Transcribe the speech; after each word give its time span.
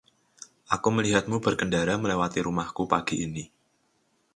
Aku 0.75 0.87
melihatmu 0.97 1.37
berkendara 1.45 1.93
melewati 2.03 2.39
rumahku 2.47 2.83
pagi 2.93 3.15
ini. 3.29 3.43